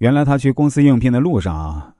[0.00, 1.94] 原来他去公司应聘的路上，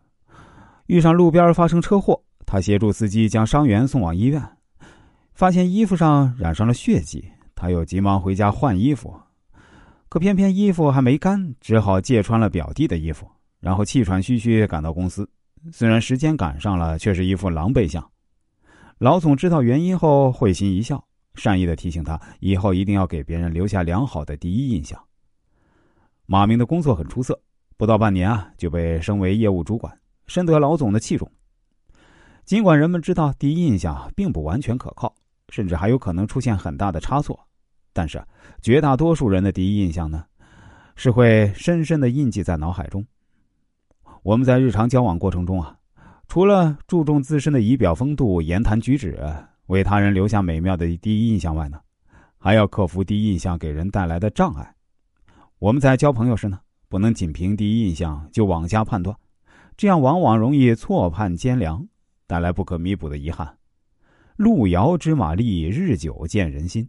[0.86, 4.42] 遇上路边发生车祸，他协助司机将伤员送往医院，
[5.34, 9.14] 发现衣服上染上了血迹，他又急忙回家换衣服，
[10.08, 15.28] 可偏偏衣服还没干，只好借穿了表弟的衣服，然后气喘吁吁赶到公司。
[15.70, 18.02] 虽然时间赶上了，却是一副狼狈相。
[18.96, 21.04] 老总知道原因后，会心一笑，
[21.34, 24.98] 善意的提醒他以后一定要给别人留下良好的第一印象。
[26.24, 27.38] 马明的工作很出色。
[27.80, 31.26] 不到半年啊，就被升为业务主管，深得老总的器重。
[32.44, 35.14] 尽管人们知道第一印象并不完全可靠，
[35.48, 37.40] 甚至还有可能出现很大的差错，
[37.94, 38.22] 但是
[38.60, 40.22] 绝大多数人的第一印象呢，
[40.94, 43.02] 是会深深的印记在脑海中。
[44.22, 45.74] 我们在日常交往过程中啊，
[46.28, 49.18] 除了注重自身的仪表风度、言谈举止，
[49.68, 51.80] 为他人留下美妙的第一印象外呢，
[52.36, 54.74] 还要克服第一印象给人带来的障碍。
[55.58, 56.60] 我们在交朋友时呢。
[56.90, 59.16] 不能仅凭第一印象就妄加判断，
[59.76, 61.86] 这样往往容易错判奸良，
[62.26, 63.56] 带来不可弥补的遗憾。
[64.34, 66.86] 路遥知马力，日久见人心。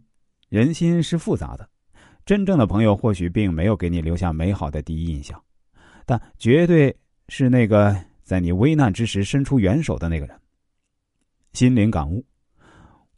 [0.48, 1.70] 人心是复杂的，
[2.26, 5.40] 真正的朋友或许并没有给你留下美好的第一印象，
[6.04, 6.94] 但绝对
[7.28, 10.36] 是那个在你危难之时伸出援手的那个人。
[11.52, 12.24] 心灵感悟：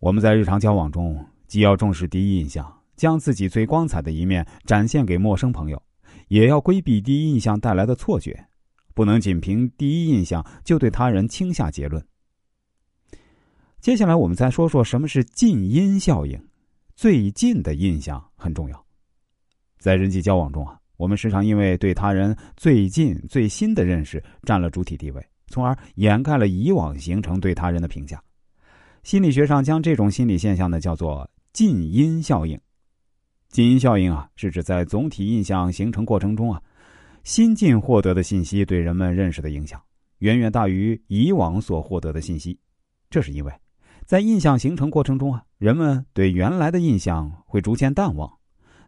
[0.00, 5.82] 我们在日常交往中，既要重视第一印象，将自己最光彩的一面展现给陌生朋友。
[6.28, 8.46] 也要规避第一印象带来的错觉，
[8.94, 12.04] 不能仅凭第一印象就对他人轻下结论。
[13.80, 16.48] 接下来，我们再说说什么是近因效应。
[16.96, 18.86] 最近的印象很重要，
[19.78, 28.22] 在人际交往中啊，我们时常因为对他人最近、最新的认识占了主体地位，从而掩盖了以往形成对他人的评价。
[29.02, 32.58] 心理学上将这种心理现象呢叫做近因效应。
[33.54, 36.60] 近因效应啊，是指在总体印象形成过程中啊，
[37.22, 39.80] 新近获得的信息对人们认识的影响，
[40.18, 42.58] 远远大于以往所获得的信息。
[43.08, 43.52] 这是因为，
[44.04, 48.28] 在印象形成过程中啊，人们对原来的印象会逐渐淡忘。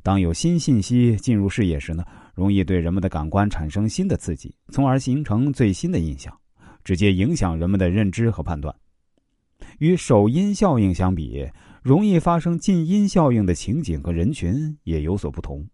[0.02, 6.36] 当有新信息进入视野时呢，容易对人们的感官产生新的刺激，从而形成最新的印象，
[6.82, 8.74] 直接影响人们的认知和判断。
[9.78, 11.48] 与首因效应相比。
[11.82, 15.64] 容易发生近因效应的情景和人群也有所不同。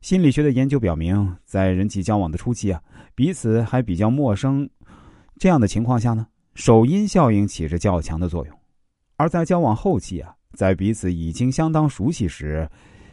[0.00, 2.80] 心理学的研究表明，在人际交往的初期啊，
[3.12, 4.70] 彼此还比较陌生，
[5.36, 8.54] 这样的情况下呢，首因效应起着较强的作用；
[9.16, 12.70] 而在交往后期啊，在彼此已经相当熟悉时，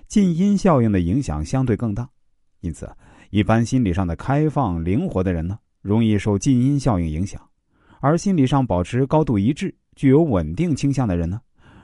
[0.08, 2.08] 近因效应的影响相对更大。
[2.62, 2.88] 因此，
[3.32, 7.42] 一般心理上的开放、灵活的人呢，容易受近因效应影响；
[8.02, 11.40] 而心理上保持高度一致、具有稳定倾向的人呢，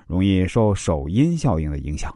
[0.08, 2.16] 容易受首因效应的影响。